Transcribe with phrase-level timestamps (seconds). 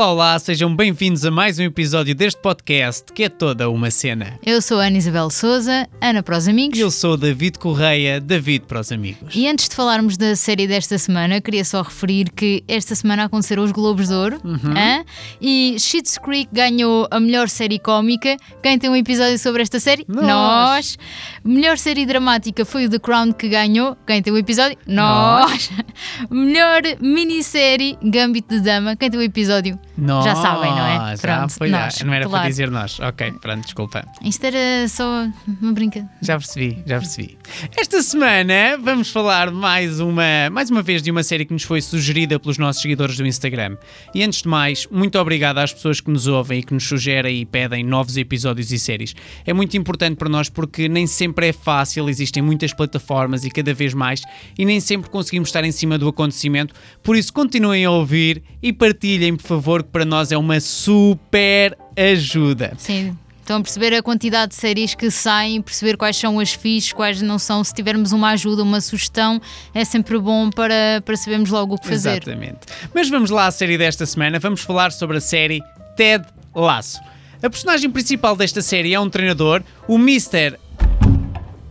[0.00, 4.40] Olá, olá, sejam bem-vindos a mais um episódio deste podcast que é toda uma cena.
[4.42, 6.78] Eu sou a Ana Isabel Souza, Ana para os amigos.
[6.78, 9.36] E eu sou David Correia, David para os amigos.
[9.36, 13.62] E antes de falarmos da série desta semana, queria só referir que esta semana aconteceram
[13.62, 15.04] os Globos de Ouro Uhum.
[15.38, 18.38] e Schitt's Creek ganhou a melhor série cómica.
[18.62, 20.06] Quem tem um episódio sobre esta série?
[20.08, 20.96] Nós.
[21.44, 23.94] Melhor série dramática foi o The Crown que ganhou.
[24.06, 24.78] Quem tem um episódio?
[24.86, 25.70] Nós.
[26.30, 28.96] melhor minissérie Gambit de Dama.
[28.96, 29.78] Quem tem um episódio?
[30.00, 31.16] Nós, Já sabem, não é?
[31.16, 32.48] Pronto, é, nós, não era para claro.
[32.48, 32.98] dizer nós.
[33.00, 34.04] Ok, pronto, desculpa.
[34.22, 35.28] Isto era só
[35.60, 36.10] uma brincadeira.
[36.22, 37.38] Já percebi, já percebi.
[37.76, 41.82] Esta semana vamos falar mais uma, mais uma vez de uma série que nos foi
[41.82, 43.76] sugerida pelos nossos seguidores do Instagram.
[44.14, 47.40] E antes de mais, muito obrigado às pessoas que nos ouvem e que nos sugerem
[47.40, 49.14] e pedem novos episódios e séries.
[49.44, 53.74] É muito importante para nós porque nem sempre é fácil, existem muitas plataformas e cada
[53.74, 54.22] vez mais,
[54.58, 56.74] e nem sempre conseguimos estar em cima do acontecimento.
[57.02, 62.72] Por isso, continuem a ouvir e partilhem, por favor, para nós é uma super ajuda.
[62.78, 63.16] Sim.
[63.40, 67.20] Estão a perceber a quantidade de séries que saem, perceber quais são as fixes, quais
[67.20, 67.64] não são.
[67.64, 69.40] Se tivermos uma ajuda, uma sugestão,
[69.74, 72.22] é sempre bom para, para sabermos logo o que fazer.
[72.22, 72.60] Exatamente.
[72.94, 74.38] Mas vamos lá à série desta semana.
[74.38, 75.60] Vamos falar sobre a série
[75.96, 77.00] Ted Lasso.
[77.42, 80.56] A personagem principal desta série é um treinador, o Mr.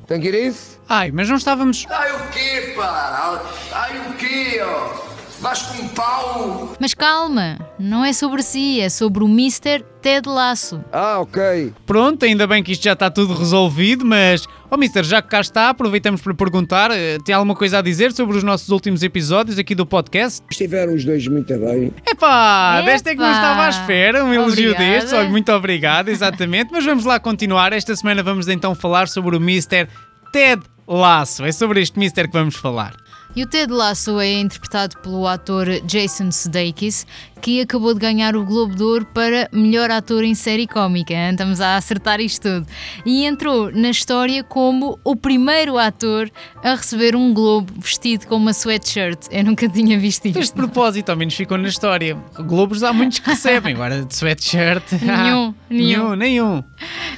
[0.10, 0.80] A isso?
[0.90, 1.86] Ai, mas não estávamos.
[1.88, 3.42] Ai o quê, pá?
[3.72, 5.09] Ai o quê, ó?
[5.42, 6.74] Vais com um pau?
[6.82, 9.86] Mas calma, não é sobre si, é sobre o Mr.
[10.02, 10.84] Ted Lasso.
[10.92, 11.74] Ah, ok.
[11.86, 14.46] Pronto, ainda bem que isto já está tudo resolvido, mas.
[14.70, 18.12] Oh, Mister, já que cá está, aproveitamos para perguntar: eh, tem alguma coisa a dizer
[18.12, 20.44] sobre os nossos últimos episódios aqui do podcast?
[20.52, 21.94] Estiveram os dois muito bem.
[22.06, 24.92] Epá, desta é que não estava à espera, um elogio Obrigada.
[24.92, 25.14] destes.
[25.14, 26.70] Olha, muito obrigado, exatamente.
[26.72, 27.72] Mas vamos lá continuar.
[27.72, 29.88] Esta semana vamos então falar sobre o Mr.
[30.34, 31.46] Ted Lasso.
[31.46, 32.94] É sobre este Mister que vamos falar.
[33.36, 37.06] E o Ted Lasso é interpretado pelo ator Jason Sudeikis,
[37.42, 41.14] que acabou de ganhar o Globo de Ouro para melhor ator em série cómica.
[41.14, 41.32] hein?
[41.32, 42.68] Estamos a acertar isto tudo.
[43.06, 46.30] E entrou na história como o primeiro ator
[46.64, 49.28] a receber um Globo vestido com uma sweatshirt.
[49.32, 50.54] Eu nunca tinha visto isto.
[50.56, 52.18] propósito, ao menos ficou na história.
[52.38, 54.84] Globos há muitos que recebem, agora de sweatshirt.
[55.02, 56.16] Nenhum, nenhum, nenhum.
[56.16, 56.64] nenhum.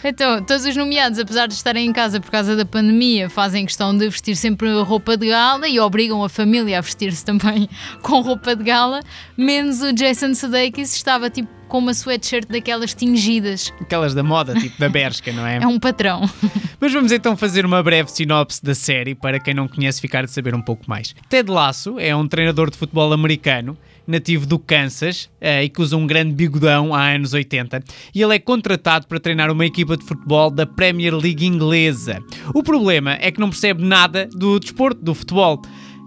[0.03, 3.95] Então, todos os nomeados, apesar de estarem em casa por causa da pandemia, fazem questão
[3.95, 7.69] de vestir sempre roupa de gala e obrigam a família a vestir-se também
[8.01, 9.01] com roupa de gala,
[9.37, 13.71] menos o Jason Sudeikis estava tipo com uma sweatshirt daquelas tingidas.
[13.79, 15.59] Aquelas da moda, tipo da Bershka, não é?
[15.63, 16.29] É um patrão.
[16.81, 20.31] Mas vamos então fazer uma breve sinopse da série para quem não conhece ficar de
[20.31, 21.15] saber um pouco mais.
[21.29, 25.95] Ted Lasso é um treinador de futebol americano, nativo do Kansas eh, e que usa
[25.95, 27.81] um grande bigodão há anos 80.
[28.13, 32.19] E ele é contratado para treinar uma equipa de futebol da Premier League inglesa.
[32.53, 35.61] O problema é que não percebe nada do desporto, do futebol.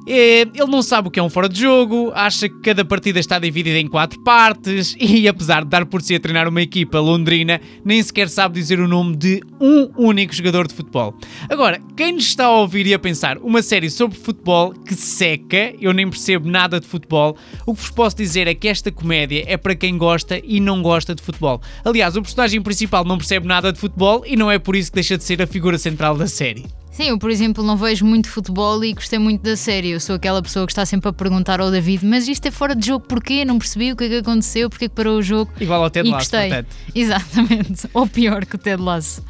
[0.07, 3.19] Eh, Ele não sabe o que é um fora de jogo, acha que cada partida
[3.19, 7.01] está dividida em quatro partes e, apesar de dar por si a treinar uma equipa
[7.01, 11.15] londrina, nem sequer sabe dizer o nome de um único jogador de futebol.
[11.49, 15.75] Agora, quem nos está a ouvir e a pensar uma série sobre futebol que seca,
[15.81, 19.45] eu nem percebo nada de futebol, o que vos posso dizer é que esta comédia
[19.47, 21.61] é para quem gosta e não gosta de futebol.
[21.85, 24.97] Aliás, o personagem principal não percebe nada de futebol e não é por isso que
[24.97, 26.65] deixa de ser a figura central da série.
[26.95, 29.91] Sim, eu, por exemplo, não vejo muito futebol e gostei muito da série.
[29.91, 32.73] Eu sou aquela pessoa que está sempre a perguntar ao David: mas isto é fora
[32.73, 33.45] de jogo porquê?
[33.45, 35.51] Não percebi o que é que aconteceu, porque é que parou o jogo.
[35.61, 36.49] Igual ao Ted e Lasso, gostei.
[36.51, 36.77] portanto.
[36.95, 37.89] Exatamente.
[37.93, 39.25] Ou pior que o Ted Lasso.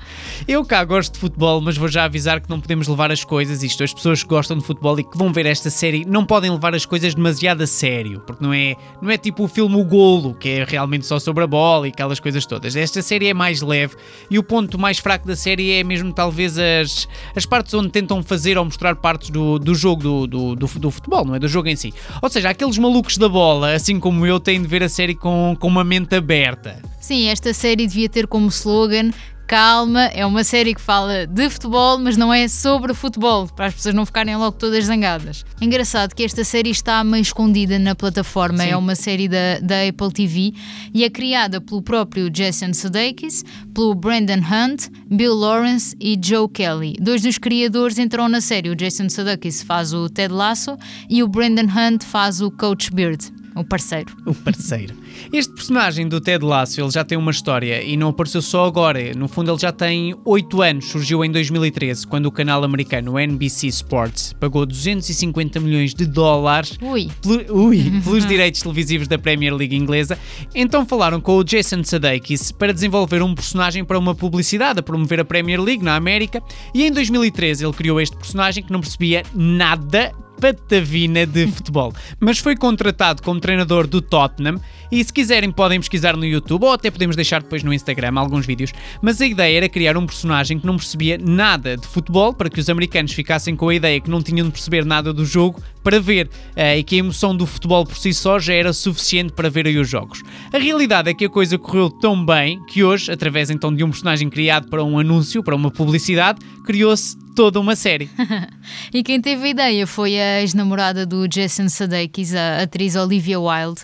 [0.46, 3.62] Eu cá gosto de futebol, mas vou já avisar que não podemos levar as coisas,
[3.62, 6.50] isto, as pessoas que gostam de futebol e que vão ver esta série não podem
[6.50, 9.84] levar as coisas demasiado a sério, porque não é, não é tipo o filme O
[9.86, 12.76] Golo, que é realmente só sobre a bola e aquelas coisas todas.
[12.76, 13.96] Esta série é mais leve
[14.30, 18.20] e o ponto mais fraco da série é mesmo talvez as, as partes onde tentam
[18.20, 21.38] fazer ou mostrar partes do, do jogo do, do, do, do futebol, não é?
[21.38, 21.94] Do jogo em si.
[22.20, 25.56] Ou seja, aqueles malucos da bola, assim como eu, têm de ver a série com,
[25.60, 26.82] com uma mente aberta.
[27.00, 29.12] Sim, esta série devia ter como slogan
[29.46, 33.74] Calma, é uma série que fala de futebol, mas não é sobre futebol, para as
[33.74, 35.44] pessoas não ficarem logo todas zangadas.
[35.60, 38.70] Engraçado que esta série está meio escondida na plataforma, Sim.
[38.70, 40.54] é uma série da, da Apple TV
[40.94, 46.96] e é criada pelo próprio Jason Sudeikis, pelo Brandon Hunt, Bill Lawrence e Joe Kelly.
[46.98, 50.78] Dois dos criadores entram na série, o Jason Sudeikis faz o Ted Lasso
[51.10, 53.43] e o Brandon Hunt faz o Coach Beard.
[53.56, 54.12] O parceiro.
[54.26, 54.94] O parceiro.
[55.32, 59.14] Este personagem do Ted Lasso, ele já tem uma história e não apareceu só agora.
[59.14, 60.86] No fundo, ele já tem 8 anos.
[60.86, 67.08] Surgiu em 2013, quando o canal americano NBC Sports pagou 250 milhões de dólares Ui.
[67.22, 70.18] pelo- ui, pelos direitos televisivos da Premier League inglesa.
[70.54, 75.20] Então falaram com o Jason Sudeikis para desenvolver um personagem para uma publicidade a promover
[75.20, 76.42] a Premier League na América.
[76.74, 82.38] E em 2013 ele criou este personagem que não percebia nada patavina de futebol, mas
[82.38, 84.60] foi contratado como treinador do Tottenham
[84.90, 88.46] e se quiserem podem pesquisar no YouTube ou até podemos deixar depois no Instagram alguns
[88.46, 88.72] vídeos,
[89.02, 92.60] mas a ideia era criar um personagem que não percebia nada de futebol para que
[92.60, 96.00] os americanos ficassem com a ideia que não tinham de perceber nada do jogo para
[96.00, 96.28] ver.
[96.56, 99.66] Eh, e que a emoção do futebol por si só já era suficiente para ver
[99.66, 100.22] aí os jogos.
[100.52, 103.90] A realidade é que a coisa correu tão bem que hoje, através então de um
[103.90, 108.08] personagem criado para um anúncio, para uma publicidade, criou-se toda uma série.
[108.92, 113.82] E quem teve a ideia foi a ex-namorada do Jason Sudeikis, a atriz Olivia Wilde,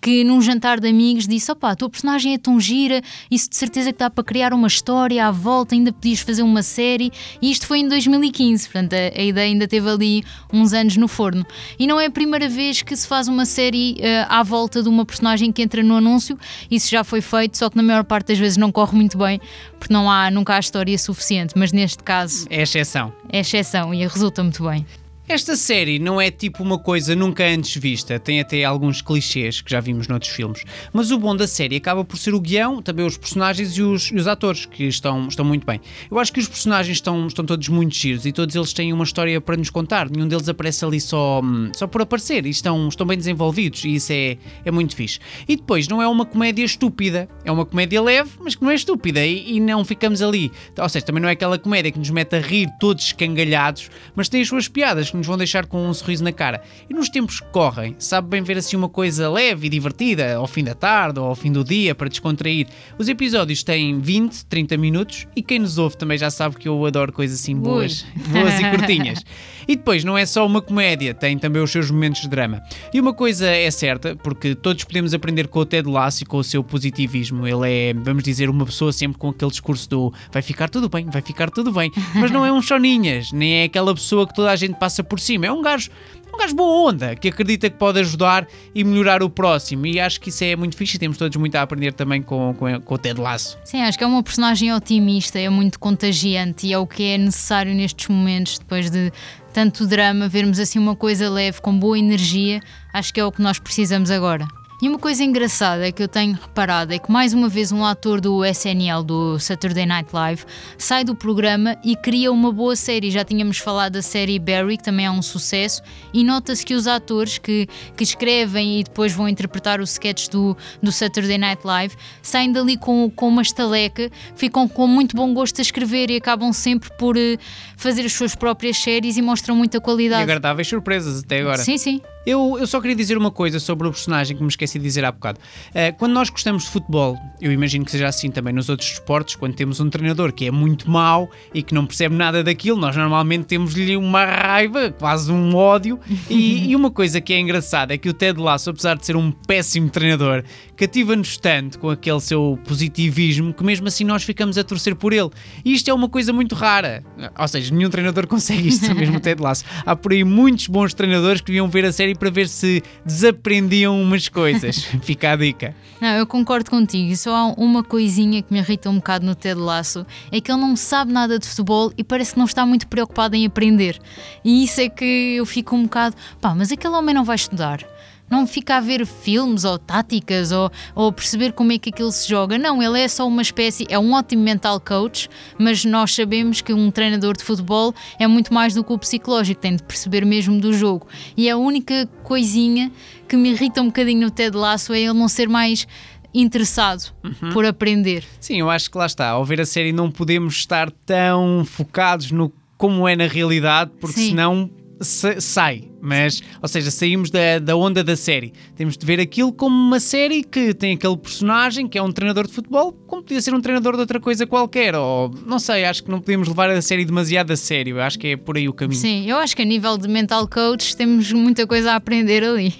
[0.00, 3.00] que num jantar de amigos disse: opá, a tua personagem é tão gira,
[3.30, 6.62] isso de certeza que dá para criar uma história à volta, ainda podias fazer uma
[6.62, 7.10] série.
[7.42, 11.08] E isto foi em 2015, portanto a, a ideia ainda teve ali uns anos no
[11.08, 11.44] forno.
[11.78, 14.88] E não é a primeira vez que se faz uma série eh, à volta de
[14.88, 16.38] uma personagem que entra no anúncio,
[16.70, 19.40] isso já foi feito, só que na maior parte das vezes não corre muito bem,
[19.78, 23.12] porque não há, nunca há história suficiente, mas neste caso É exceção.
[23.32, 24.84] é exceção e resulta muito bem.
[25.28, 29.68] Esta série não é tipo uma coisa nunca antes vista, tem até alguns clichês que
[29.68, 30.62] já vimos noutros filmes,
[30.92, 34.12] mas o bom da série acaba por ser o guião, também os personagens e os,
[34.12, 35.80] e os atores, que estão, estão muito bem.
[36.08, 39.02] Eu acho que os personagens estão, estão todos muito giros e todos eles têm uma
[39.02, 42.86] história para nos contar, nenhum deles aparece ali só, hum, só por aparecer e estão,
[42.86, 45.18] estão bem desenvolvidos e isso é, é muito fixe.
[45.48, 48.76] E depois, não é uma comédia estúpida, é uma comédia leve, mas que não é
[48.76, 50.52] estúpida e, e não ficamos ali.
[50.78, 54.28] Ou seja, também não é aquela comédia que nos mete a rir todos escangalhados, mas
[54.28, 56.62] tem as suas piadas que nos vão deixar com um sorriso na cara.
[56.88, 60.46] E nos tempos que correm, sabe bem ver assim uma coisa leve e divertida ao
[60.46, 62.66] fim da tarde ou ao fim do dia para descontrair.
[62.98, 66.84] Os episódios têm 20, 30 minutos e quem nos ouve também já sabe que eu
[66.84, 69.24] adoro coisas assim boas, boas e curtinhas.
[69.68, 72.62] E depois não é só uma comédia, tem também os seus momentos de drama.
[72.94, 76.36] E uma coisa é certa, porque todos podemos aprender com o Ted Lasso e com
[76.36, 77.46] o seu positivismo.
[77.46, 81.06] Ele é, vamos dizer, uma pessoa sempre com aquele discurso do vai ficar tudo bem,
[81.06, 81.90] vai ficar tudo bem.
[82.14, 85.20] Mas não é um choninhas, nem é aquela pessoa que toda a gente passa por
[85.20, 85.46] cima.
[85.46, 85.90] É um gajo
[86.36, 89.86] um gajo boa onda, que acredita que pode ajudar e melhorar o próximo.
[89.86, 92.54] E acho que isso é muito fixe e temos todos muito a aprender também com,
[92.54, 93.58] com, com o Ted Lasso.
[93.64, 97.18] Sim, acho que é uma personagem otimista, é muito contagiante e é o que é
[97.18, 99.10] necessário nestes momentos, depois de
[99.52, 102.60] tanto drama, vermos assim uma coisa leve, com boa energia,
[102.92, 104.46] acho que é o que nós precisamos agora.
[104.82, 108.20] E uma coisa engraçada que eu tenho reparado é que mais uma vez um ator
[108.20, 110.44] do SNL, do Saturday Night Live,
[110.76, 113.10] sai do programa e cria uma boa série.
[113.10, 115.80] Já tínhamos falado da série Barry, que também é um sucesso,
[116.12, 120.54] e nota-se que os atores que, que escrevem e depois vão interpretar os sketches do,
[120.82, 125.58] do Saturday Night Live saem dali com, com uma estaleca, ficam com muito bom gosto
[125.58, 127.38] a escrever e acabam sempre por eh,
[127.78, 130.22] fazer as suas próprias séries e mostram muita E qualidade.
[130.22, 131.58] agradáveis surpresas até agora.
[131.62, 132.02] Sim, sim.
[132.26, 135.04] Eu, eu só queria dizer uma coisa sobre o personagem que me esqueci de dizer
[135.04, 135.38] há bocado.
[135.72, 139.36] Eh, quando nós gostamos de futebol, eu imagino que seja assim também nos outros esportes,
[139.36, 142.96] quando temos um treinador que é muito mau e que não percebe nada daquilo, nós
[142.96, 146.00] normalmente temos-lhe uma raiva, quase um ódio.
[146.28, 149.14] E, e uma coisa que é engraçada é que o Ted Lasso, apesar de ser
[149.14, 150.42] um péssimo treinador,
[150.76, 155.30] cativa-nos tanto com aquele seu positivismo que mesmo assim nós ficamos a torcer por ele.
[155.64, 157.04] E isto é uma coisa muito rara.
[157.38, 159.64] Ou seja, nenhum treinador consegue isto, mesmo o Ted Lasso.
[159.84, 164.00] Há por aí muitos bons treinadores que deviam ver a série para ver se desaprendiam
[164.00, 164.84] umas coisas.
[165.02, 165.74] Fica a dica.
[166.00, 167.10] Não, eu concordo contigo.
[167.10, 170.50] E só há uma coisinha que me irrita um bocado no Ted Lasso: é que
[170.50, 173.98] ele não sabe nada de futebol e parece que não está muito preocupado em aprender.
[174.44, 177.84] E isso é que eu fico um bocado, pá, mas aquele homem não vai estudar.
[178.30, 182.28] Não fica a ver filmes ou táticas ou, ou perceber como é que aquilo se
[182.28, 182.58] joga.
[182.58, 185.28] Não, ele é só uma espécie, é um ótimo mental coach,
[185.58, 189.60] mas nós sabemos que um treinador de futebol é muito mais do que o psicológico,
[189.60, 191.06] tem de perceber mesmo do jogo.
[191.36, 192.90] E a única coisinha
[193.28, 195.86] que me irrita um bocadinho no Ted Lasso é ele não ser mais
[196.34, 197.12] interessado
[197.52, 198.24] por aprender.
[198.40, 199.28] Sim, eu acho que lá está.
[199.30, 204.20] Ao ver a série não podemos estar tão focados no como é na realidade, porque
[204.20, 204.28] Sim.
[204.30, 205.84] senão sai.
[206.00, 208.52] Mas, ou seja, saímos da, da onda da série.
[208.76, 212.46] Temos de ver aquilo como uma série que tem aquele personagem que é um treinador
[212.46, 214.94] de futebol, como podia ser um treinador de outra coisa qualquer.
[214.94, 217.96] Ou não sei, acho que não podemos levar a série demasiado a sério.
[217.96, 219.00] Eu acho que é por aí o caminho.
[219.00, 222.74] Sim, eu acho que a nível de mental coach temos muita coisa a aprender ali.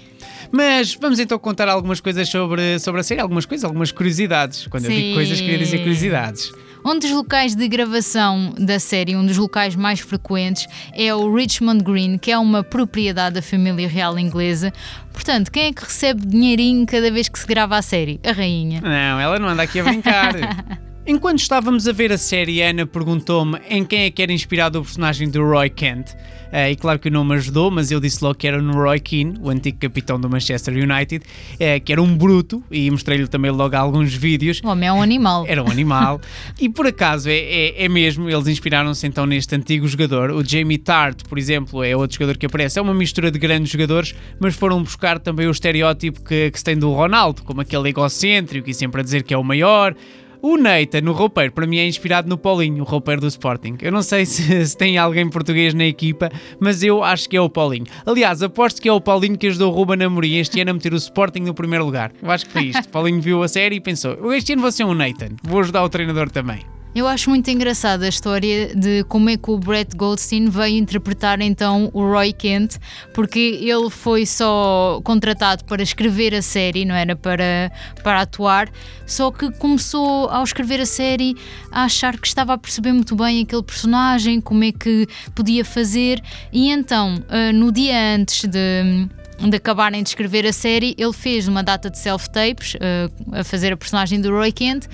[0.51, 4.67] Mas vamos então contar algumas coisas sobre, sobre a série, algumas coisas, algumas curiosidades.
[4.67, 5.13] Quando eu digo Sim.
[5.13, 6.51] coisas, queria dizer curiosidades.
[6.85, 11.83] Um dos locais de gravação da série, um dos locais mais frequentes, é o Richmond
[11.83, 14.71] Green, que é uma propriedade da família real inglesa.
[15.11, 18.19] Portanto, quem é que recebe dinheirinho cada vez que se grava a série?
[18.25, 18.81] A rainha.
[18.81, 20.33] Não, ela não anda aqui a brincar.
[21.09, 24.77] Enquanto estávamos a ver a série, a Ana perguntou-me em quem é que era inspirado
[24.77, 26.11] o personagem do Roy Kent.
[26.51, 28.99] Uh, e claro que o nome ajudou, mas eu disse logo que era no Roy
[28.99, 33.51] Keane, o antigo capitão do Manchester United, uh, que era um bruto, e mostrei-lhe também
[33.51, 34.59] logo alguns vídeos.
[34.61, 35.45] O homem é um animal.
[35.47, 36.19] Era um animal.
[36.59, 40.31] e por acaso, é, é, é mesmo, eles inspiraram-se então neste antigo jogador.
[40.31, 42.79] O Jamie Tart, por exemplo, é outro jogador que aparece.
[42.79, 46.65] É uma mistura de grandes jogadores, mas foram buscar também o estereótipo que, que se
[46.65, 49.95] tem do Ronaldo, como aquele egocêntrico e sempre a dizer que é o maior.
[50.41, 53.77] O Neita, no roupeiro, para mim é inspirado no Paulinho, o roupeiro do Sporting.
[53.81, 57.41] Eu não sei se, se, tem alguém português na equipa, mas eu acho que é
[57.41, 57.85] o Paulinho.
[58.05, 60.93] Aliás, aposto que é o Paulinho que ajudou o Ruben Amorim este ano a meter
[60.93, 62.11] o Sporting no primeiro lugar.
[62.21, 62.87] Eu acho que foi isto.
[62.89, 65.89] Paulinho viu a série e pensou: este ano vou ser um Nathan, vou ajudar o
[65.89, 66.76] treinador também.
[66.97, 71.39] Eu acho muito engraçada a história de como é que o Brett Goldstein veio interpretar
[71.41, 72.77] então o Roy Kent,
[73.13, 78.67] porque ele foi só contratado para escrever a série, não era para, para atuar,
[79.05, 81.35] só que começou ao escrever a série
[81.71, 86.19] a achar que estava a perceber muito bem aquele personagem, como é que podia fazer,
[86.51, 89.07] e então, ah, no dia antes de
[89.39, 93.71] de acabarem de escrever a série, ele fez uma data de self-tapes uh, a fazer
[93.71, 94.87] a personagem do Roy Kent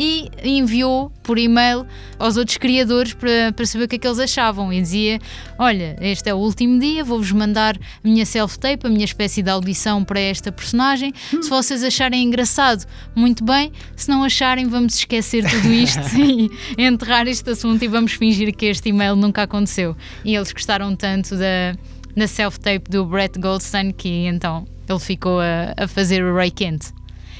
[0.00, 1.86] e enviou por e-mail
[2.18, 4.72] aos outros criadores para, para saber o que é que eles achavam.
[4.72, 5.18] E dizia:
[5.58, 9.50] Olha, este é o último dia, vou-vos mandar a minha self-tape, a minha espécie de
[9.50, 11.12] audição para esta personagem.
[11.42, 13.72] Se vocês acharem engraçado, muito bem.
[13.94, 18.64] Se não acharem, vamos esquecer tudo isto e enterrar este assunto e vamos fingir que
[18.66, 19.94] este e-mail nunca aconteceu.
[20.24, 21.76] E eles gostaram tanto da,
[22.16, 26.86] da self-tape do Brett Goldstein que então ele ficou a, a fazer o Ray Kent.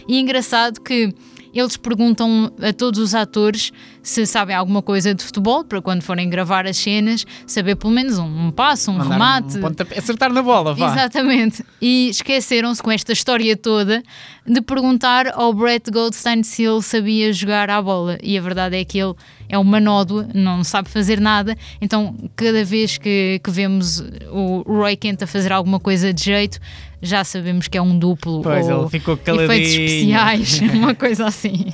[0.06, 1.14] E engraçado que
[1.54, 6.28] eles perguntam a todos os atores se sabem alguma coisa de futebol, para quando forem
[6.28, 9.58] gravar as cenas, saber pelo menos um, um passo, um Mandar remate.
[9.58, 10.92] Um pontapé, acertar na bola, vá.
[10.92, 11.64] Exatamente.
[11.80, 14.02] E esqueceram-se com esta história toda
[14.46, 18.18] de perguntar ao Brett Goldstein se ele sabia jogar à bola.
[18.22, 19.14] E a verdade é que ele
[19.50, 21.56] é uma nódoa, não sabe fazer nada.
[21.80, 26.60] Então, cada vez que, que vemos o Roy Kent a fazer alguma coisa de jeito,
[27.02, 29.52] já sabemos que é um duplo pois, ou ele ficou caladinho.
[29.52, 31.72] efeitos especiais, uma coisa assim.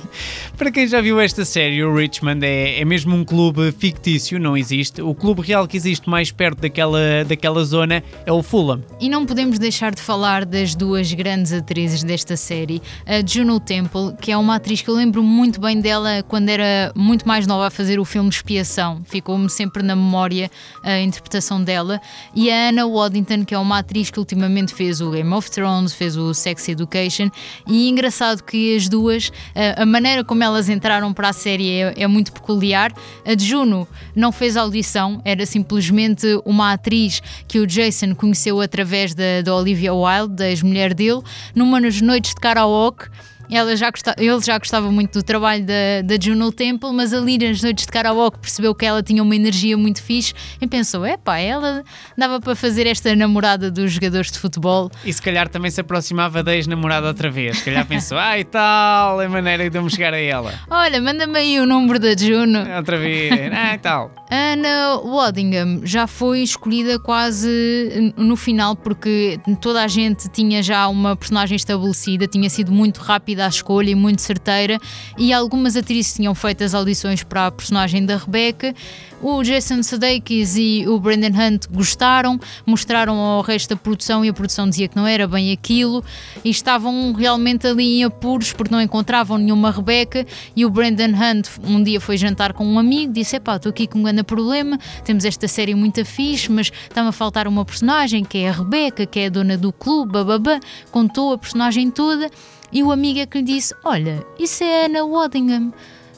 [0.57, 4.55] Para quem já viu esta série, o Richmond é, é mesmo um clube fictício, não
[4.55, 5.01] existe.
[5.01, 8.81] O clube real que existe mais perto daquela, daquela zona é o Fulham.
[8.99, 14.13] E não podemos deixar de falar das duas grandes atrizes desta série, a Juno Temple,
[14.21, 17.66] que é uma atriz que eu lembro muito bem dela quando era muito mais nova
[17.67, 19.01] a fazer o filme Expiação.
[19.05, 20.49] Ficou-me sempre na memória
[20.83, 22.01] a interpretação dela.
[22.33, 25.93] E a Anna Waddington, que é uma atriz que ultimamente fez o Game of Thrones,
[25.93, 27.29] fez o Sex Education,
[27.67, 29.31] e engraçado que as duas,
[29.75, 32.91] a maneira como elas entraram para a série é, é muito peculiar.
[33.25, 39.13] A de Juno não fez audição, era simplesmente uma atriz que o Jason conheceu através
[39.13, 41.21] da, da Olivia Wilde, da ex-mulher dele,
[41.53, 43.09] numa das noites de karaoke
[43.55, 47.37] ela já gostava, ele já gostava muito do trabalho da, da Juno Temple, mas ali
[47.37, 51.37] nas noites de karaoke percebeu que ela tinha uma energia muito fixe e pensou: epá,
[51.37, 51.83] ela
[52.17, 54.91] dava para fazer esta namorada dos jogadores de futebol.
[55.05, 57.59] E se calhar também se aproximava da ex-namorada outra vez.
[57.59, 60.53] Se calhar pensou: ai tal, é maneira de eu me chegar a ela.
[60.69, 62.59] Olha, manda-me aí o número da Juno.
[62.75, 64.11] Outra vez, ah, tal.
[64.29, 71.15] Anna Waddingham já foi escolhida quase no final porque toda a gente tinha já uma
[71.15, 74.79] personagem estabelecida, tinha sido muito rápida rápida a escolha e muito certeira,
[75.17, 78.73] e algumas atrizes tinham feito as audições para a personagem da Rebecca.
[79.21, 84.33] O Jason Sudeikis e o Brendan Hunt gostaram, mostraram ao resto da produção e a
[84.33, 86.03] produção dizia que não era bem aquilo
[86.43, 90.23] e estavam realmente ali em apuros porque não encontravam nenhuma Rebecca
[90.55, 93.87] e o Brendan Hunt um dia foi jantar com um amigo, disse, epá, estou aqui
[93.87, 98.23] com um grande problema, temos esta série muito fixe, mas está-me a faltar uma personagem
[98.23, 100.59] que é a Rebecca, que é a dona do clube, bababá,
[100.91, 102.29] contou a personagem toda
[102.71, 105.73] e o amigo é que lhe disse: Olha, isso é Anna Waddingham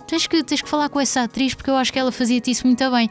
[0.10, 2.66] tens que, tens que falar com essa atriz porque eu acho que ela fazia-te isso
[2.66, 3.10] muito bem.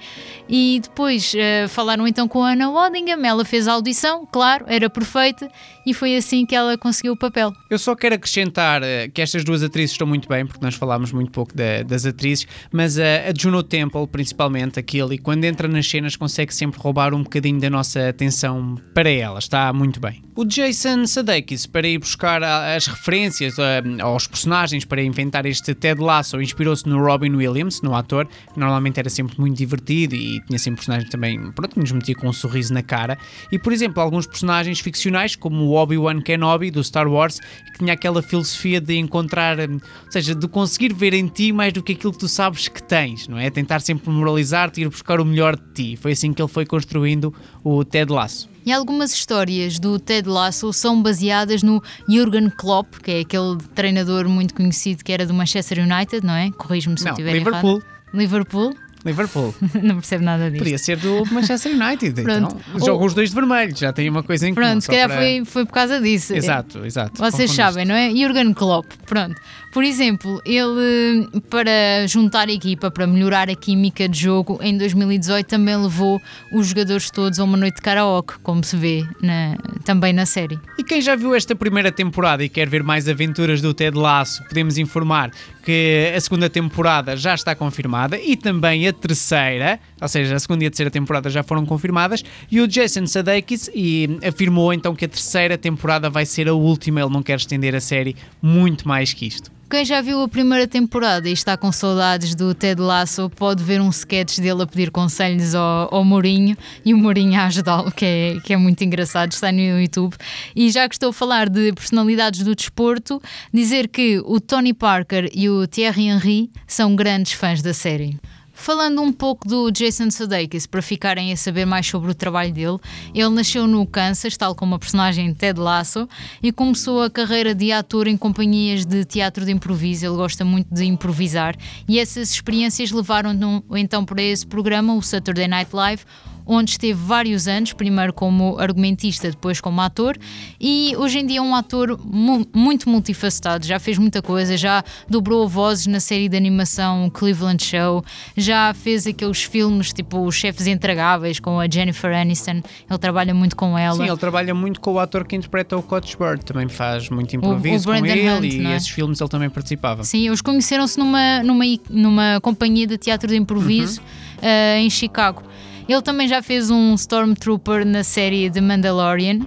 [0.48, 4.90] E depois uh, falaram então com a Anna Waddingham, ela fez a audição, claro, era
[4.90, 5.48] perfeita
[5.86, 7.52] e foi assim que ela conseguiu o papel.
[7.70, 11.12] Eu só quero acrescentar uh, que estas duas atrizes estão muito bem, porque nós falámos
[11.12, 15.88] muito pouco da, das atrizes, mas uh, a Juno Temple, principalmente, aquele, quando entra nas
[15.88, 20.22] cenas consegue sempre roubar um bocadinho da nossa atenção para ela, está muito bem.
[20.34, 23.56] O Jason Sudeikis, para ir buscar as referências
[24.00, 28.98] aos personagens, para inventar este Ted Lasso, inspirou-se no Robin Williams, no ator, que normalmente
[28.98, 32.32] era sempre muito divertido e tinha sempre personagens também, pronto, que nos metia com um
[32.32, 33.18] sorriso na cara.
[33.52, 37.38] E, por exemplo, alguns personagens ficcionais, como o Obi-Wan Kenobi do Star Wars,
[37.72, 41.72] que tinha aquela filosofia de encontrar, hum, ou seja, de conseguir ver em ti mais
[41.72, 43.50] do que aquilo que tu sabes que tens, não é?
[43.50, 45.96] Tentar sempre moralizar-te e ir buscar o melhor de ti.
[45.96, 48.48] Foi assim que ele foi construindo o Ted Lasso.
[48.68, 54.28] E algumas histórias do Ted Lasso são baseadas no Jurgen Klopp, que é aquele treinador
[54.28, 56.50] muito conhecido que era do Manchester United, não é?
[56.50, 57.70] Corrijo-me se eu Não, estiver Liverpool.
[57.78, 57.84] errado.
[58.12, 58.74] Liverpool.
[59.04, 59.54] Liverpool.
[59.82, 60.62] não percebo nada disto.
[60.62, 62.22] Podia ser do Manchester United.
[62.22, 62.56] Pronto.
[62.74, 64.66] Então, jogam os dois de vermelho, já tem uma coisa em comum.
[64.66, 66.34] Pronto, se calhar para- foi, foi por causa disso.
[66.34, 67.12] Exato, exato.
[67.16, 67.56] Vocês confundiste.
[67.56, 68.10] sabem, não é?
[68.10, 69.40] Jurgen Klopp, pronto.
[69.72, 75.46] Por exemplo, ele, para juntar a equipa, para melhorar a química de jogo, em 2018
[75.46, 76.20] também levou
[76.52, 80.58] os jogadores todos a uma noite de karaoke, como se vê na- também na série.
[80.78, 84.42] E quem já viu esta primeira temporada e quer ver mais aventuras do Ted Lasso,
[84.48, 85.30] podemos informar
[85.68, 90.64] que a segunda temporada já está confirmada e também a terceira, ou seja, a segunda
[90.64, 95.04] e a terceira temporada já foram confirmadas, e o Jason Sudeikis e afirmou então que
[95.04, 99.12] a terceira temporada vai ser a última, ele não quer estender a série muito mais
[99.12, 99.57] que isto.
[99.70, 103.82] Quem já viu a primeira temporada e está com saudades do Ted Lasso pode ver
[103.82, 108.04] um sketch dele a pedir conselhos ao, ao Mourinho e o Mourinho a ajudá-lo, que
[108.04, 110.16] é, que é muito engraçado, está no YouTube.
[110.56, 113.20] E já que estou a falar de personalidades do desporto,
[113.52, 118.18] dizer que o Tony Parker e o Thierry Henry são grandes fãs da série.
[118.60, 122.76] Falando um pouco do Jason Sudeikis, para ficarem a saber mais sobre o trabalho dele,
[123.14, 126.08] ele nasceu no Kansas, tal como a personagem Ted Lasso,
[126.42, 130.04] e começou a carreira de ator em companhias de teatro de improviso.
[130.04, 131.56] Ele gosta muito de improvisar,
[131.88, 136.02] e essas experiências levaram-no então para esse programa, o Saturday Night Live,
[136.50, 140.16] onde esteve vários anos, primeiro como argumentista, depois como ator,
[140.58, 144.82] e hoje em dia é um ator mu- muito multifacetado, já fez muita coisa, já
[145.08, 148.02] dobrou vozes na série de animação Cleveland Show,
[148.34, 153.54] já fez aqueles filmes tipo Os Chefes Intragáveis com a Jennifer Aniston, ele trabalha muito
[153.54, 153.96] com ela.
[153.96, 157.36] Sim, ele trabalha muito com o ator que interpreta o Coach Bird, também faz muito
[157.36, 158.76] improviso o com Brendan ele Hunt, e é?
[158.76, 160.02] esses filmes ele também participava.
[160.02, 164.00] Sim, eles conheceram-se numa, numa, numa companhia de teatro de improviso
[164.40, 165.42] eh, em Chicago.
[165.88, 169.40] Ele também já fez um Stormtrooper na série The Mandalorian.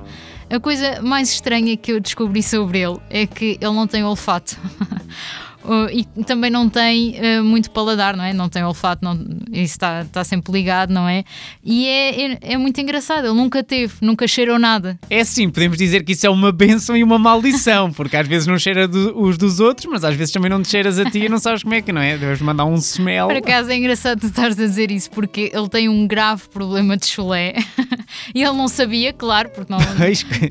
[0.49, 4.57] A coisa mais estranha que eu descobri sobre ele é que ele não tem olfato.
[5.63, 8.33] Uh, e também não tem uh, muito paladar, não é?
[8.33, 9.13] Não tem olfato, não,
[9.51, 11.23] isso está está sempre ligado, não é?
[11.63, 14.99] E é, é, é muito engraçado, ele nunca teve, nunca cheirou nada.
[15.09, 18.47] É sim, podemos dizer que isso é uma benção e uma maldição, porque às vezes
[18.47, 21.19] não cheira do- os dos outros, mas às vezes também não te cheiras a ti
[21.19, 22.17] e não sabes como é que não é.
[22.17, 23.27] Deves mandar um smell.
[23.27, 26.97] Por acaso é engraçado tu estares a dizer isso, porque ele tem um grave problema
[26.97, 27.53] de chulé
[28.33, 29.79] e ele não sabia, claro, porque não,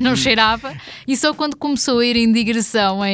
[0.00, 0.72] não cheirava,
[1.06, 3.12] e só quando começou a ir em digressão é,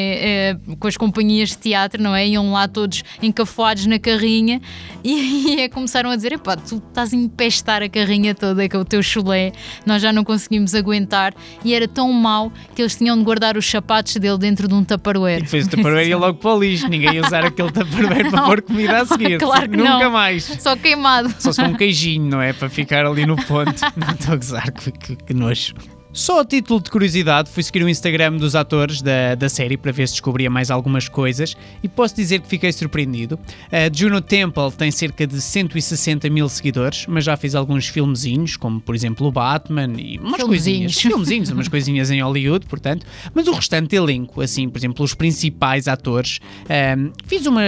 [0.50, 2.26] é, com as companhias de teatro, não é?
[2.26, 4.60] Iam lá todos encafuados na carrinha
[5.04, 8.78] e, e é, começaram a dizer: epá, tu estás a empestar a carrinha toda com
[8.78, 9.52] o teu chulé,
[9.84, 13.68] nós já não conseguimos aguentar, e era tão mau que eles tinham de guardar os
[13.68, 15.42] sapatos dele dentro de um tupperware.
[15.42, 18.62] Depois o tupperware ia logo para o lixo, ninguém ia usar aquele tupperware para pôr
[18.62, 19.38] comida a seguir.
[19.46, 20.10] Claro que Nunca não.
[20.10, 20.44] mais.
[20.58, 21.32] Só queimado.
[21.38, 22.52] Só se for um queijinho, não é?
[22.52, 23.80] Para ficar ali no ponto.
[23.96, 25.74] Não estou a gozar, que, que, que nojo.
[26.16, 29.92] Só a título de curiosidade, fui seguir o Instagram dos atores da, da série para
[29.92, 33.38] ver se descobria mais algumas coisas e posso dizer que fiquei surpreendido.
[33.70, 38.80] A Juno Temple tem cerca de 160 mil seguidores, mas já fez alguns filmezinhos, como
[38.80, 40.46] por exemplo o Batman e umas Filmezinhos.
[40.46, 40.96] coisinhas.
[40.96, 43.04] Filmezinhos, umas coisinhas em Hollywood, portanto.
[43.34, 47.60] Mas o restante elenco, assim, por exemplo, os principais atores, ahm, fiz, uma,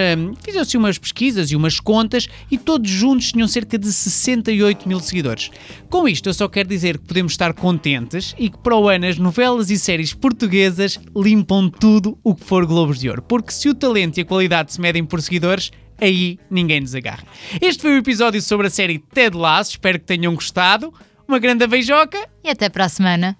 [0.43, 4.99] fiz assim umas pesquisas e umas contas e todos juntos tinham cerca de 68 mil
[4.99, 5.51] seguidores.
[5.87, 9.05] Com isto, eu só quero dizer que podemos estar contentes e que para o ano
[9.05, 13.21] as novelas e séries portuguesas limpam tudo o que for Globos de Ouro.
[13.21, 17.25] Porque se o talento e a qualidade se medem por seguidores, aí ninguém nos agarra.
[17.61, 19.71] Este foi o episódio sobre a série Ted Lasso.
[19.71, 20.93] Espero que tenham gostado.
[21.27, 23.37] Uma grande beijoca E até para a semana.